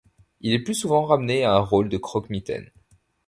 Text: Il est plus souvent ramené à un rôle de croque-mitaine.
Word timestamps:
Il 0.39 0.53
est 0.53 0.63
plus 0.63 0.73
souvent 0.73 1.03
ramené 1.05 1.43
à 1.43 1.53
un 1.53 1.59
rôle 1.59 1.87
de 1.87 1.97
croque-mitaine. 1.97 2.71